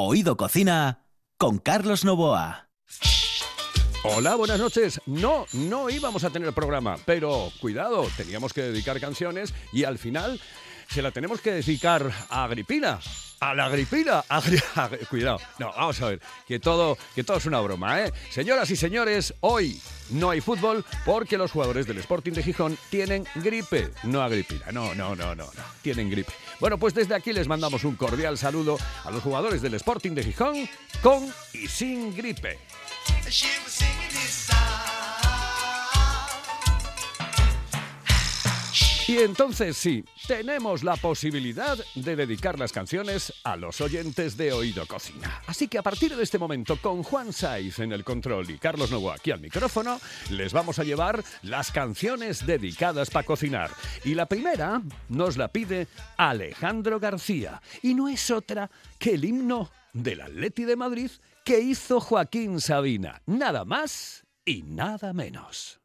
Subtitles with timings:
[0.00, 1.06] Oído Cocina
[1.38, 2.68] con Carlos Novoa.
[4.04, 5.00] Hola, buenas noches.
[5.06, 10.40] No, no íbamos a tener programa, pero cuidado, teníamos que dedicar canciones y al final
[10.88, 12.98] se la tenemos que dedicar a Agripina.
[13.40, 14.24] A la Agripina.
[15.10, 15.38] cuidado.
[15.58, 18.12] No, vamos a ver, que todo, que todo es una broma, ¿eh?
[18.30, 19.80] Señoras y señores, hoy
[20.10, 23.90] no hay fútbol porque los jugadores del Sporting de Gijón tienen gripe.
[24.04, 26.32] No Agripina, no, no, no, no, no, tienen gripe.
[26.58, 30.24] Bueno, pues desde aquí les mandamos un cordial saludo a los jugadores del Sporting de
[30.24, 30.68] Gijón
[31.02, 32.58] con y sin gripe.
[39.08, 44.84] Y entonces sí, tenemos la posibilidad de dedicar las canciones a los oyentes de Oído
[44.84, 45.40] Cocina.
[45.46, 48.90] Así que a partir de este momento, con Juan Saiz en el control y Carlos
[48.90, 49.98] Novoa aquí al micrófono,
[50.28, 53.70] les vamos a llevar las canciones dedicadas para cocinar.
[54.04, 57.62] Y la primera nos la pide Alejandro García.
[57.80, 61.10] Y no es otra que el himno del Atleti de Madrid
[61.46, 63.22] que hizo Joaquín Sabina.
[63.24, 65.80] Nada más y nada menos.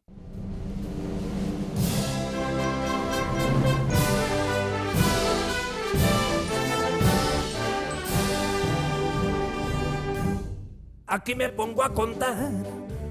[11.13, 12.49] Aquí me pongo a contar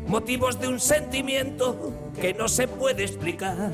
[0.08, 3.70] motivos de un sentimiento que no se puede explicar.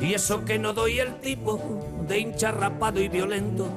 [0.00, 1.58] Y eso que no doy el tipo
[2.06, 3.68] de hincha rapado y violento,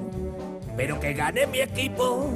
[0.77, 2.29] pero que gane mi equipo.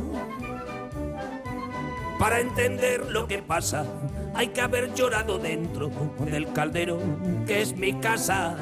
[2.18, 3.86] Para entender lo que pasa,
[4.34, 5.92] hay que haber llorado dentro
[6.32, 6.98] del caldero,
[7.46, 8.58] que es mi casa,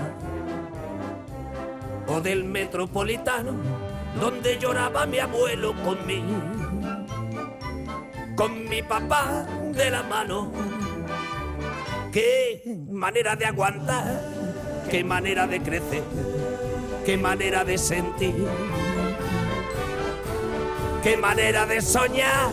[2.06, 3.53] o del metropolitano,
[4.19, 6.61] donde lloraba mi abuelo conmigo
[8.36, 10.52] con mi papá de la mano.
[12.12, 14.22] Qué manera de aguantar,
[14.90, 16.04] qué manera de crecer,
[17.06, 18.36] qué manera de sentir,
[21.04, 22.52] qué manera de soñar,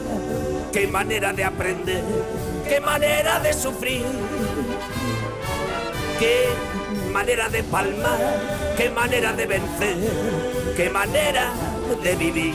[0.73, 2.05] qué manera de aprender,
[2.69, 4.05] qué manera de sufrir,
[6.21, 6.47] qué
[7.13, 8.19] manera de palmar,
[8.77, 9.97] qué manera de vencer,
[10.77, 11.53] qué manera
[12.03, 12.55] de vivir.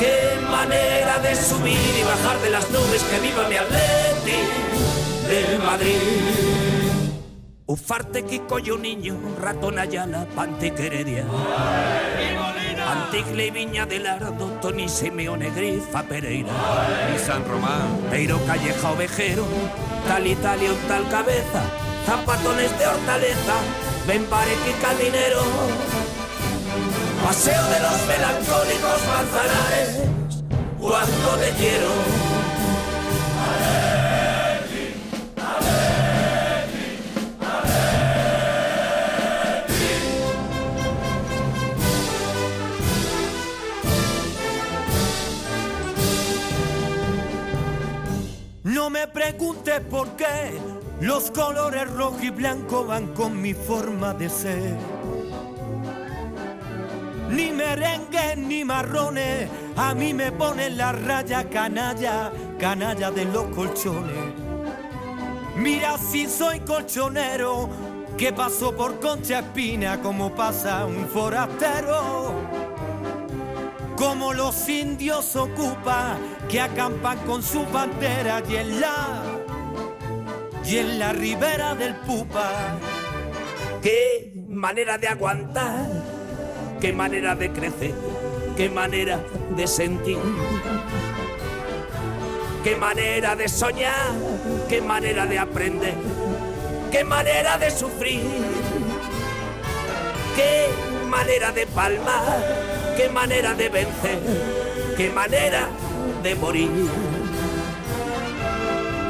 [0.00, 4.38] Qué manera de subir y bajar de las nubes, que viva mi Atleti
[5.28, 6.00] de Madrid.
[7.66, 11.24] Ufarte, Kiko, yo niño, ratón Ayala, Pantiqueredia.
[12.86, 16.52] Antigle y Viña del Ardo, Tony Simeone, Grifa, Pereira.
[17.14, 17.88] Y San Román.
[18.10, 19.44] Peiro, Calleja, Ovejero,
[20.06, 21.62] tal Italia, tal cabeza.
[22.06, 23.54] Zapatones de hortaleza,
[24.06, 25.42] ven y Caminero
[27.24, 30.23] Paseo de los melancólicos manzanares,
[30.84, 31.88] cuando te quiero.
[48.62, 50.52] No me preguntes por qué
[51.00, 54.76] los colores rojo y blanco van con mi forma de ser
[57.34, 64.34] ni merengue ni marrones, a mí me ponen la raya canalla, canalla de los colchones.
[65.56, 67.68] Mira si soy colchonero,
[68.16, 72.34] que paso por Concha Espina como pasa un forastero.
[73.96, 76.16] Como los indios ocupa,
[76.48, 79.22] que acampan con su bandera y en la,
[80.64, 82.78] y en la ribera del Pupa.
[83.82, 86.14] Qué manera de aguantar
[86.84, 87.94] qué manera de crecer,
[88.56, 89.20] qué manera
[89.56, 90.18] de sentir,
[92.62, 94.12] qué manera de soñar,
[94.68, 95.94] qué manera de aprender,
[96.90, 98.22] qué manera de sufrir,
[100.36, 100.68] qué
[101.08, 104.18] manera de palmar, qué manera de vencer,
[104.96, 105.68] qué manera
[106.22, 106.70] de morir.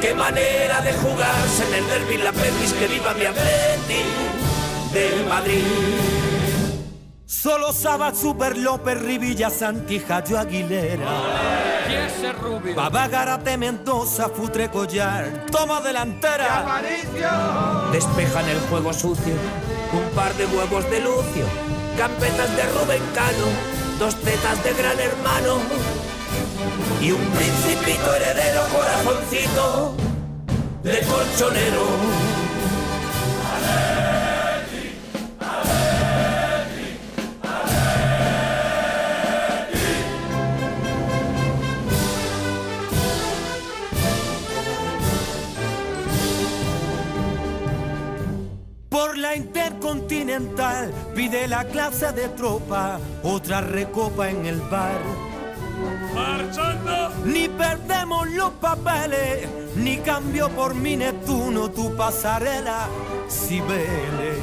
[0.05, 4.03] Qué manera de jugarse en el derby la pelvis que viva mi Atleti
[4.93, 6.34] del Madrid.
[7.43, 11.05] Solo Saba, Super López, Rivilla, Santija, yo Aguilera.
[11.91, 12.75] ¿Y ese rubio?
[12.75, 16.65] Baba Garate, Mendoza, Futre Collar, toma delantera.
[17.93, 19.35] Despejan el juego sucio,
[19.93, 21.45] un par de huevos de Lucio,
[21.99, 23.49] campetas de Rubén Cano,
[23.99, 25.59] dos tetas de gran hermano
[27.03, 29.97] y un principito heredero corazoncito
[30.85, 32.44] de colchonero.
[51.15, 55.01] Pide la clase de tropa, otra recopa en el bar.
[56.13, 57.11] ¡Marchando!
[57.25, 62.89] Ni perdemos los papeles, ni cambio por mi Neptuno tu pasarela,
[63.29, 64.43] si vele.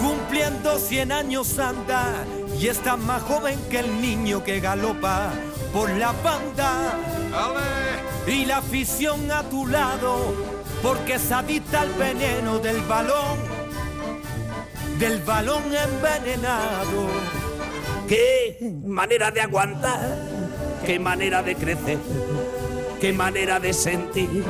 [0.00, 2.24] Cumpliendo 100 años anda
[2.56, 5.32] y estás más joven que el niño que galopa
[5.72, 6.94] por la banda.
[8.28, 10.32] Y la afición a tu lado,
[10.80, 13.45] porque se adicta al veneno del balón,
[14.98, 17.08] del balón envenenado.
[18.08, 20.16] Qué manera de aguantar,
[20.84, 21.98] qué manera de crecer,
[23.00, 24.44] qué manera de sentir,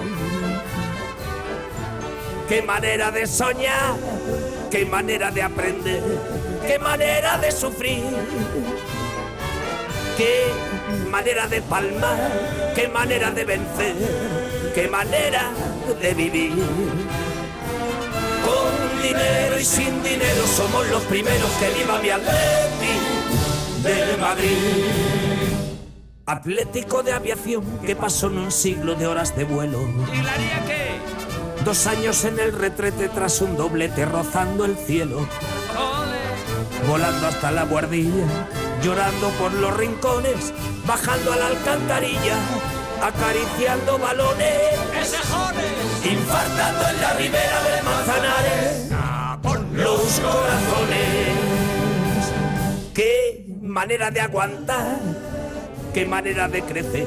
[2.48, 3.96] qué manera de soñar,
[4.70, 6.02] qué manera de aprender,
[6.66, 8.04] qué manera de sufrir,
[10.16, 10.52] qué
[11.10, 13.94] manera de palmar, qué manera de vencer,
[14.74, 15.50] qué manera
[16.00, 16.52] de vivir.
[19.06, 22.96] Dinero y sin dinero somos los primeros que viva mi Atleti
[23.84, 24.56] de Madrid.
[26.26, 29.78] Atlético de aviación que pasó en un siglo de horas de vuelo.
[30.12, 31.64] ¿Y la haría qué?
[31.64, 35.18] Dos años en el retrete tras un doblete rozando el cielo.
[35.18, 36.88] ¡Ole!
[36.88, 38.26] Volando hasta la guardilla,
[38.82, 40.52] llorando por los rincones,
[40.84, 42.38] bajando a la alcantarilla,
[43.00, 44.50] acariciando balones.
[45.00, 45.86] ¡Ese jones!
[46.04, 48.55] infartando en la ribera del Manzanares
[50.14, 51.36] corazones.
[52.94, 54.98] Qué manera de aguantar,
[55.92, 57.06] qué manera de crecer,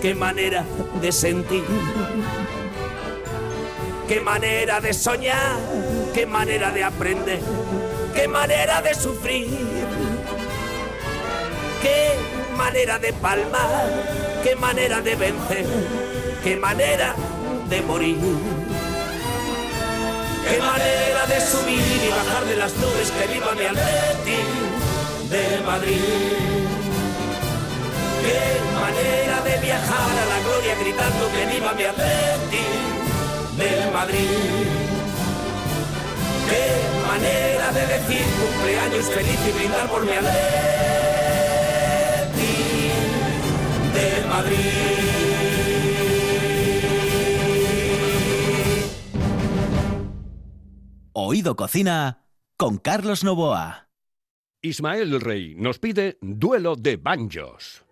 [0.00, 0.64] qué manera
[1.00, 1.64] de sentir,
[4.08, 5.58] qué manera de soñar,
[6.14, 7.40] qué manera de aprender,
[8.14, 9.48] qué manera de sufrir,
[11.82, 12.14] qué
[12.56, 13.90] manera de palmar,
[14.42, 15.66] qué manera de vencer,
[16.42, 17.14] qué manera
[17.68, 18.57] de morir.
[20.48, 24.40] Qué manera de subir y bajar de las nubes que viva mi Atleti
[25.28, 26.00] de Madrid.
[28.24, 28.44] Qué
[28.80, 32.66] manera de viajar a la gloria gritando que viva mi Atleti
[33.58, 34.66] de Madrid.
[36.48, 36.64] Qué
[37.06, 40.32] manera de decir cumpleaños feliz y brindar por mi Atleti
[43.94, 45.07] de Madrid.
[51.20, 53.88] Oído Cocina con Carlos Novoa.
[54.62, 57.84] Ismael Rey nos pide duelo de banjos.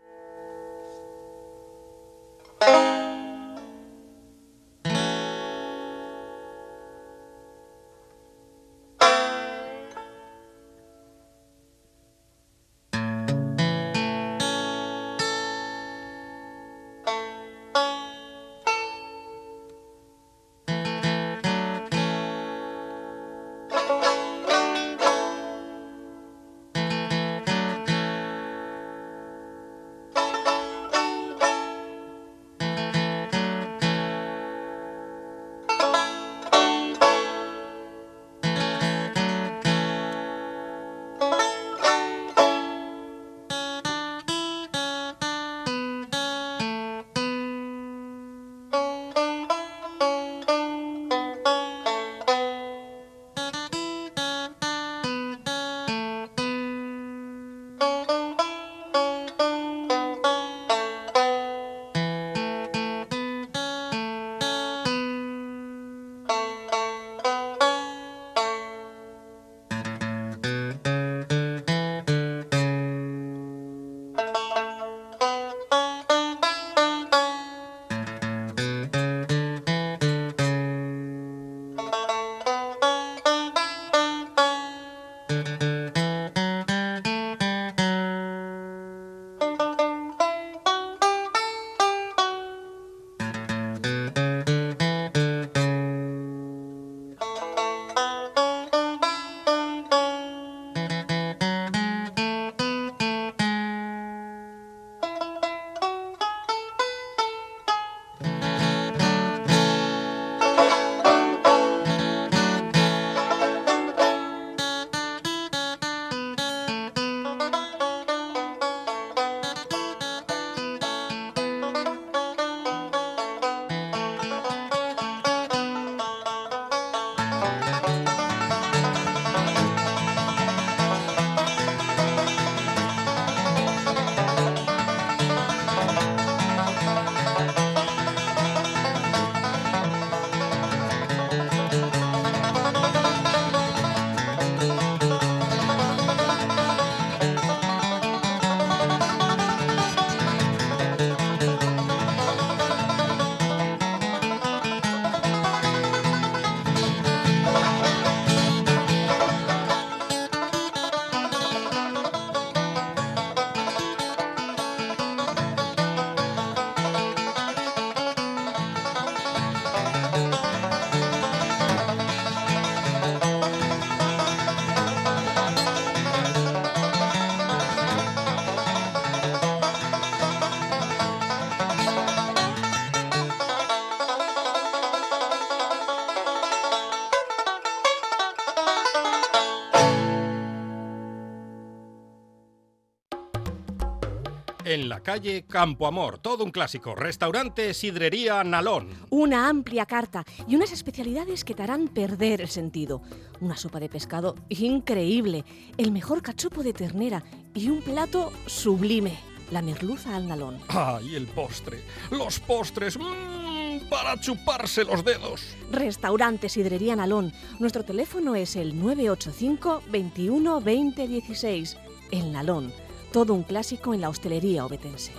[195.07, 196.19] Calle Campo Amor.
[196.19, 196.97] Todo un clásico.
[196.97, 198.89] Restaurante Sidrería Nalón.
[199.09, 203.03] Una amplia carta y unas especialidades que te harán perder el sentido.
[203.41, 205.45] Una sopa de pescado increíble,
[205.77, 207.23] el mejor cachopo de ternera
[207.55, 209.17] y un plato sublime,
[209.53, 210.59] la merluza al nalón.
[210.67, 211.79] ¡Ay, el postre!
[212.11, 212.99] ¡Los postres!
[212.99, 213.89] ¡Mmm!
[213.89, 215.57] Para chuparse los dedos.
[215.71, 217.33] Restaurante Sidrería Nalón.
[217.61, 221.77] Nuestro teléfono es el 985 21 20 16.
[222.11, 222.86] El Nalón.
[223.13, 225.13] Todo un clásico en la hostelería obetense.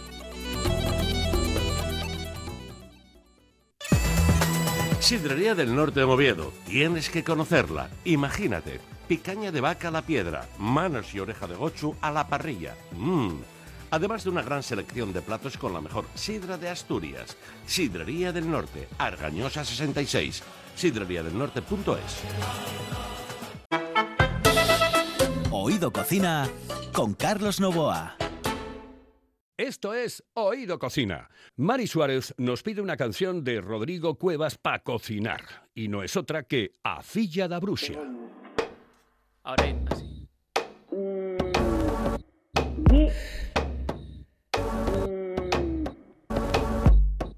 [4.99, 6.51] Sidrería del Norte de Oviedo.
[6.65, 7.89] Tienes que conocerla.
[8.03, 8.81] Imagínate.
[9.07, 12.75] Picaña de vaca a la piedra, manos y oreja de gochu a la parrilla.
[12.91, 13.35] Mmm.
[13.89, 17.37] Además de una gran selección de platos con la mejor sidra de Asturias.
[17.65, 20.43] Sidrería del Norte, Argañosa 66.
[20.75, 22.17] Sidreriadelnorte.es.
[25.51, 26.49] Oído Cocina
[26.93, 28.15] con Carlos Novoa.
[29.57, 31.29] Esto es Oído Cocina.
[31.55, 35.41] Mari Suárez nos pide una canción de Rodrigo Cuevas para cocinar.
[35.73, 37.93] Y no es otra que A Filla da Bruxa.
[39.43, 40.27] Ahora así.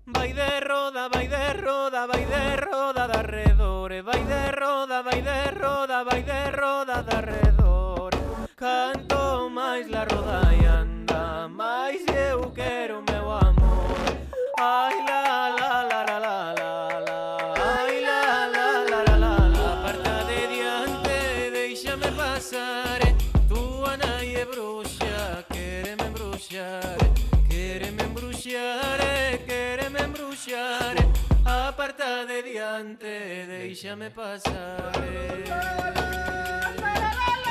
[0.05, 5.21] Vai de roda, vai de roda, vai de roda de arredores Vai de roda, vai
[5.21, 8.19] de roda, vai de roda de arredores
[8.55, 9.08] Canto
[9.79, 13.95] máis la rodai anda máis eu quero meu amor
[14.59, 16.17] ai la la la la la
[16.59, 17.21] la la
[17.75, 18.21] ai la
[18.55, 21.17] la la la la la aparta de diante
[21.55, 22.99] deixame pasar
[23.47, 26.99] tua nai é bruxa quéreme embruxar
[27.47, 28.99] quéreme embruxar
[29.47, 30.95] quéreme embruxar
[31.45, 33.15] aparta de diante
[33.47, 34.91] deixame pasar
[35.47, 35.61] la,
[35.95, 36.07] la,
[36.83, 37.48] la, la, la.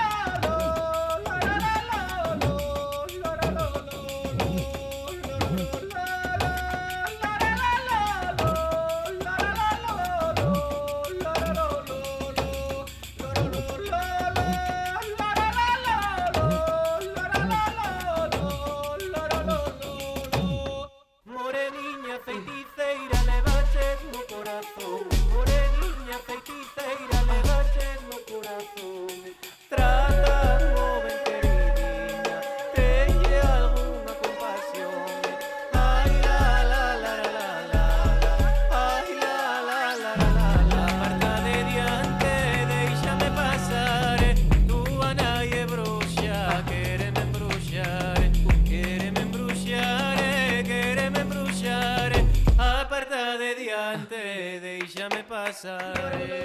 [55.61, 56.38] sorry.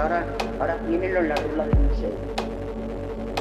[0.00, 0.24] Ahora,
[0.58, 2.10] ahora llévenlo en la rula del museo.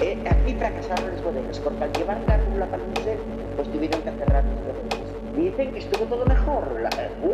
[0.01, 3.18] Eh, aquí fracasaron las bodegas, porque al llevar la rula para el museo,
[3.56, 5.36] pues tuvieron que cerrar las bodegas.
[5.36, 6.63] Dicen que estuvo todo mejor.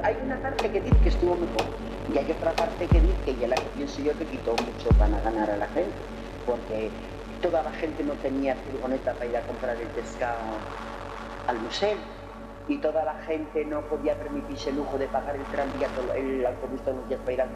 [0.04, 1.66] hay una parte que dice que estuvo mejor.
[2.14, 5.20] Y hay otra parte que dice, y la que pienso yo, que quitó mucho para
[5.22, 5.98] ganar a la gente.
[6.46, 6.90] Porque
[7.42, 10.38] toda la gente no tenía furgoneta para ir a comprar el pescado
[11.48, 11.98] al museo.
[12.68, 16.82] Y toda la gente no podía permitirse el lujo de pagar el tranvía, el autobús
[16.82, 17.50] todos los días para ir al.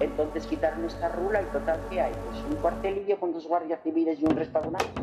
[0.00, 2.12] Entonces quitaron esta rula y total, ¿qué hay?
[2.12, 5.02] Pues un cuartelillo con dos guardias civiles y un restaurante.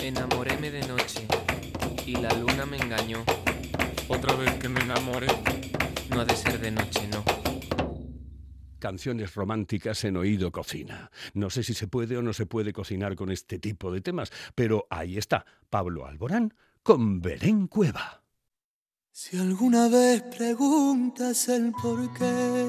[0.00, 1.26] Enamoréme de noche
[2.06, 3.24] y la luna me engañó.
[4.08, 5.26] Otra vez que me enamoré,
[6.10, 7.24] No ha de ser de noche, no.
[8.78, 11.10] Canciones románticas en oído cocina.
[11.34, 14.30] No sé si se puede o no se puede cocinar con este tipo de temas,
[14.54, 18.25] pero ahí está Pablo Alborán con Belén Cueva.
[19.18, 22.66] Si alguna vez preguntas el por qué,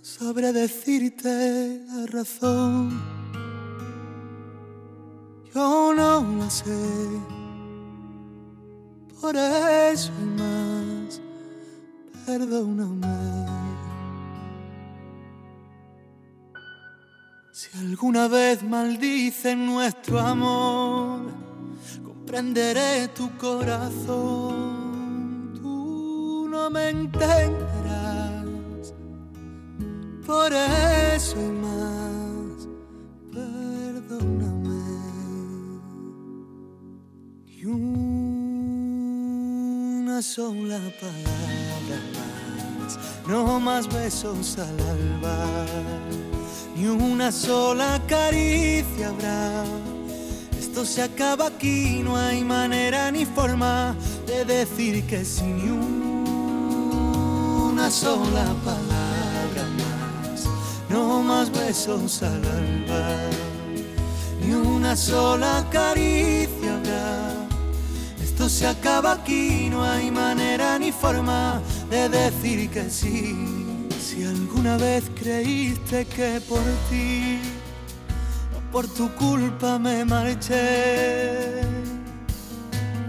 [0.00, 2.98] sabré decirte la razón.
[5.54, 6.80] Yo no la sé,
[9.20, 11.20] por eso y más,
[12.24, 13.46] perdóname.
[17.52, 21.49] Si alguna vez maldicen nuestro amor,
[22.30, 24.70] comprenderé tu corazón.
[25.60, 28.44] Tú no me entenderás,
[30.24, 32.68] por eso y más,
[33.32, 34.78] perdóname.
[37.46, 37.82] Y una
[40.22, 42.96] sola palabra más,
[43.26, 45.66] no más besos al alba
[46.76, 49.64] ni una sola caricia habrá.
[50.80, 53.94] Esto se acaba aquí, no hay manera ni forma
[54.26, 55.68] de decir que sí, ni
[57.68, 60.46] una sola palabra más.
[60.88, 63.18] No más besos al alba,
[64.40, 67.46] ni una sola caricia habrá.
[68.22, 73.36] Esto se acaba aquí, no hay manera ni forma de decir que sí.
[74.00, 77.38] Si alguna vez creíste que por ti
[78.72, 81.62] por tu culpa me marché,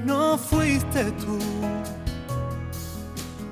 [0.05, 1.39] no fuiste tú.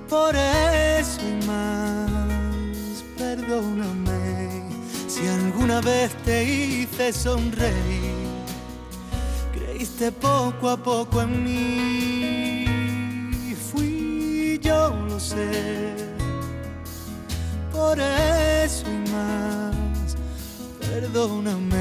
[0.09, 4.63] Por eso y más, perdóname
[5.07, 8.17] si alguna vez te hice sonreír.
[9.53, 12.65] Creíste poco a poco en mí,
[13.71, 16.09] fui yo, lo sé
[17.79, 20.15] por eso y más,
[20.79, 21.78] perdóname.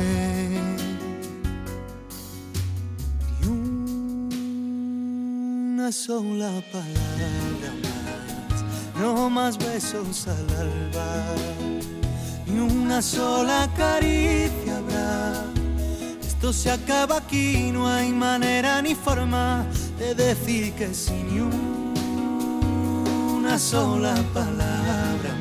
[5.92, 8.64] Sola palabra más,
[9.00, 11.24] no más besos al alba,
[12.46, 15.44] ni una sola caricia habrá.
[16.26, 19.66] Esto se acaba aquí, no hay manera ni forma
[19.98, 21.40] de decir que sí, ni
[23.38, 25.38] una sola palabra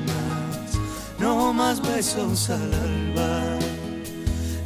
[1.20, 3.58] no más besos al alba,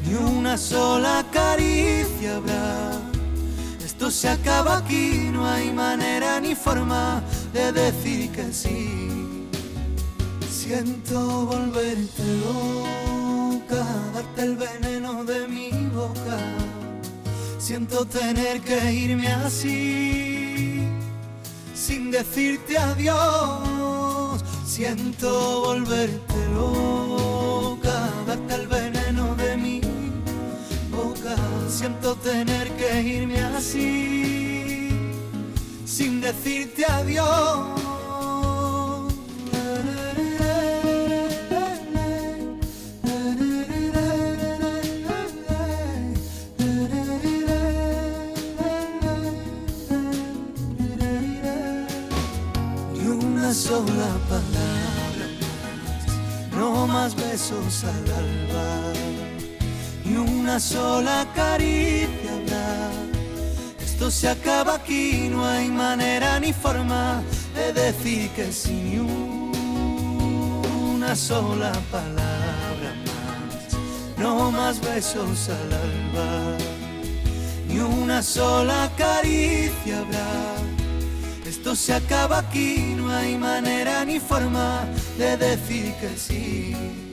[0.06, 3.01] ni una sola caricia habrá.
[4.12, 9.48] Se acaba aquí, no hay manera ni forma de decir que sí.
[10.52, 16.38] Siento volverte loca, darte el veneno de mi boca.
[17.58, 20.82] Siento tener que irme así,
[21.74, 24.44] sin decirte adiós.
[24.66, 28.81] Siento volverte loca, darte el veneno
[31.82, 34.92] Siento tener que irme así,
[35.84, 37.82] sin decirte adiós.
[53.54, 55.28] Sola palabra
[56.58, 58.91] no más besos al alba,
[60.52, 62.92] una sola caricia habrá.
[63.82, 67.24] Esto se acaba aquí, no hay manera ni forma
[67.56, 69.00] de decir que sí, ni
[70.94, 76.58] una sola palabra más, no más besos al alba,
[77.70, 80.58] ni una sola caricia habrá.
[81.48, 84.84] Esto se acaba aquí, no hay manera ni forma
[85.18, 87.11] de decir que sí.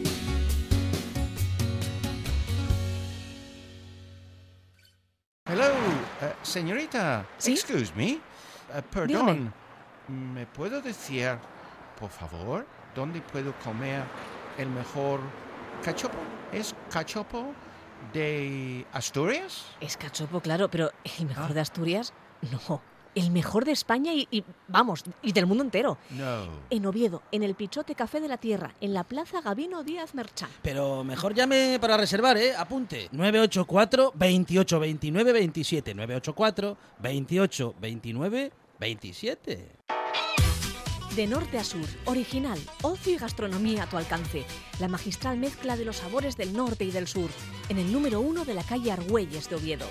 [6.42, 7.26] Señorita.
[7.38, 7.52] ¿Sí?
[7.52, 8.12] Excuse me.
[8.12, 8.20] Eh,
[8.90, 9.52] perdón.
[10.08, 11.36] ¿Me puedo decir,
[11.98, 14.02] por favor, dónde puedo comer
[14.56, 15.20] el mejor
[15.84, 16.18] cachopo?
[16.52, 17.52] ¿Es cachopo
[18.12, 19.66] de Asturias?
[19.80, 21.54] Es cachopo, claro, pero el mejor Ah.
[21.54, 22.12] de Asturias,
[22.68, 22.80] no.
[23.14, 25.98] El mejor de España y, y, vamos, y del mundo entero.
[26.10, 26.46] No.
[26.70, 30.50] En Oviedo, en el Pichote Café de la Tierra, en la Plaza Gabino Díaz Merchán.
[30.62, 32.54] Pero mejor llame para reservar, ¿eh?
[32.56, 33.08] Apunte.
[33.12, 35.94] 984 28 29 27.
[35.94, 39.78] 984 28 29 27.
[41.16, 44.44] De norte a sur, original, ocio y gastronomía a tu alcance.
[44.78, 47.28] La magistral mezcla de los sabores del norte y del sur,
[47.68, 49.86] en el número uno de la calle Argüelles de Oviedo.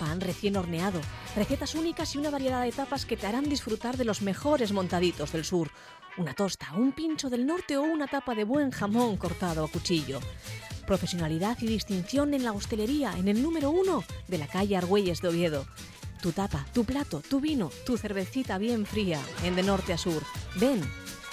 [0.00, 0.98] Pan recién horneado,
[1.36, 5.30] recetas únicas y una variedad de tapas que te harán disfrutar de los mejores montaditos
[5.30, 5.70] del sur.
[6.16, 10.18] Una tosta, un pincho del norte o una tapa de buen jamón cortado a cuchillo.
[10.86, 15.28] Profesionalidad y distinción en la hostelería, en el número uno de la calle Argüelles de
[15.28, 15.66] Oviedo.
[16.22, 20.22] Tu tapa, tu plato, tu vino, tu cervecita bien fría, en de norte a sur.
[20.56, 20.80] Ven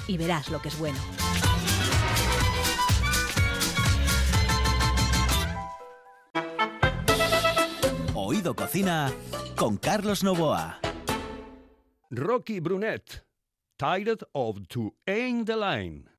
[0.07, 0.99] y verás lo que es bueno.
[8.55, 9.11] Cocina
[9.55, 10.79] con Carlos Novoa.
[12.09, 13.25] Rocky Brunet,
[13.77, 16.16] Tired of to Aim the Line.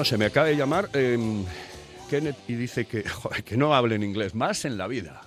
[0.00, 1.44] No se me acaba de llamar em,
[2.10, 3.04] Kenneth y dice que,
[3.44, 5.22] que no hablen inglés más en la vida.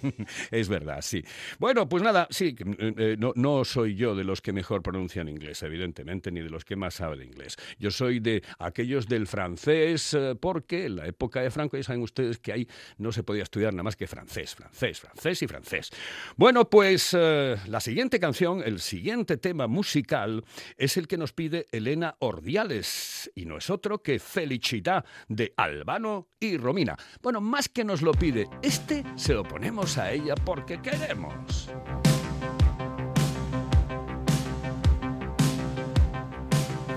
[0.50, 1.24] es verdad, sí.
[1.58, 5.30] Bueno, pues nada, sí, eh, eh, no, no soy yo de los que mejor pronuncian
[5.30, 7.56] inglés, evidentemente, ni de los que más saben inglés.
[7.78, 12.02] Yo soy de aquellos del francés, eh, porque en la época de Franco ya saben
[12.02, 12.68] ustedes que ahí
[12.98, 15.90] no se podía estudiar nada más que francés, francés, francés y francés.
[16.36, 20.44] Bueno, pues la siguiente canción, el siguiente tema musical
[20.76, 26.25] es el que nos pide Elena Ordiales y no es otro que Felicità de Albano
[26.40, 26.96] y Romina.
[27.22, 31.70] Bueno, más que nos lo pide, este se lo ponemos a ella porque queremos.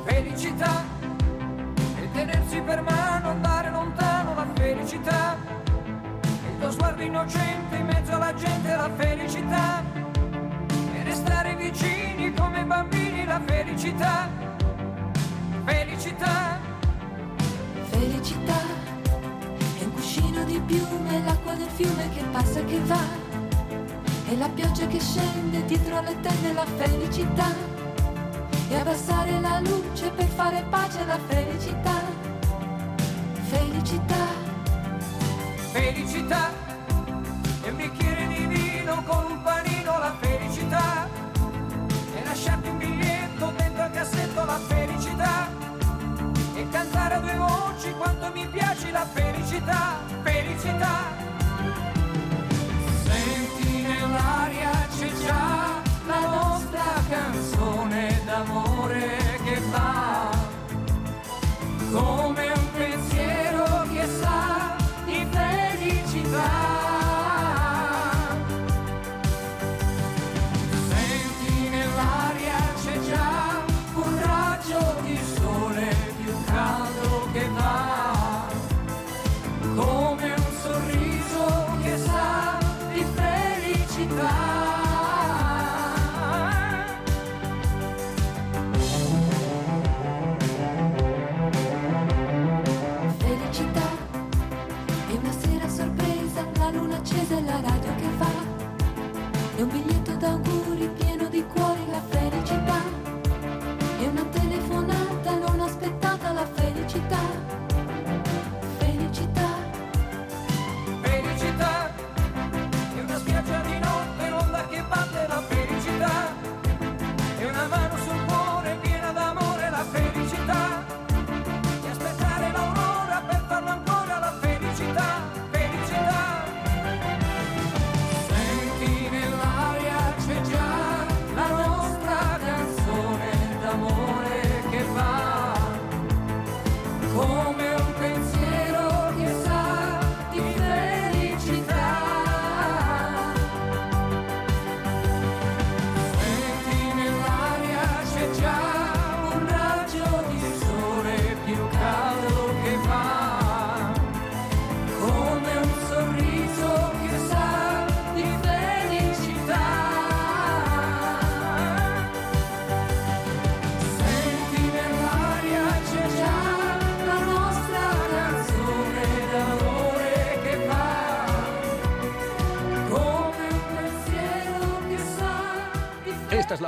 [0.06, 0.84] Felicità
[2.02, 5.38] e tenersi per mano, andare lontano la felicità.
[6.24, 9.84] Il tuo sguardo innocente in mezzo alla gente la felicità.
[10.94, 14.30] E restare vicini come bambini la felicità.
[15.66, 16.59] Felicità.
[20.40, 23.28] Cuscino di piume, l'acqua del fiume che passa e che va.
[24.28, 27.54] E la pioggia che scende dietro le tende la felicità.
[28.70, 32.02] E abbassare la luce per fare pace alla felicità.
[33.50, 34.28] Felicità.
[35.72, 36.59] Felicità
[48.00, 51.29] quanto mi piace la felicità, felicità.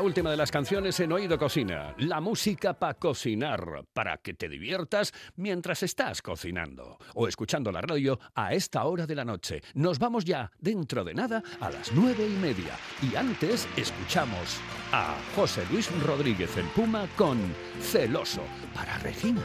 [0.01, 1.93] Última de las canciones en Oído Cocina.
[1.97, 8.19] La música para cocinar, para que te diviertas mientras estás cocinando o escuchando la radio
[8.35, 9.61] a esta hora de la noche.
[9.73, 12.75] Nos vamos ya dentro de nada a las nueve y media.
[13.01, 14.59] Y antes escuchamos
[14.91, 17.37] a José Luis Rodríguez el Puma con
[17.79, 19.41] Celoso para Regina.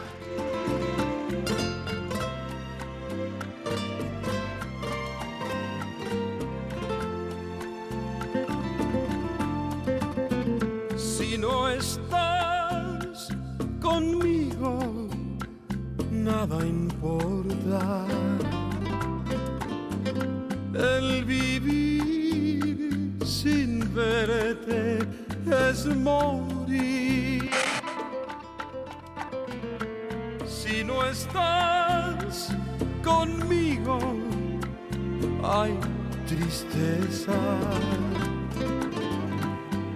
[11.78, 13.28] Estás
[13.80, 15.08] conmigo,
[16.10, 18.06] nada importa.
[20.74, 24.98] El vivir sin verte
[25.70, 27.50] es morir.
[30.46, 32.48] Si no estás
[33.04, 33.98] conmigo,
[35.42, 35.72] hay
[36.26, 37.38] tristeza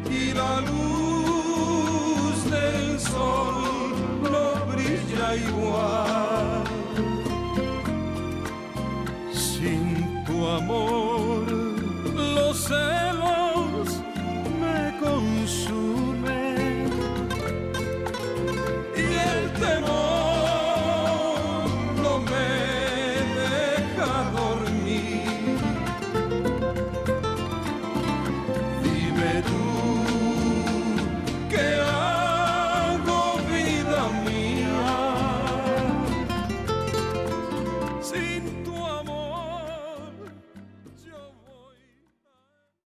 [0.08, 1.19] y la luz
[3.20, 3.92] sol
[4.32, 6.09] no brilla igual.